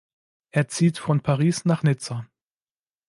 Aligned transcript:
Er 0.49 0.67
zieht 0.67 0.97
von 0.97 1.21
Paris 1.21 1.63
nach 1.65 1.83
Nizza. 1.83 2.25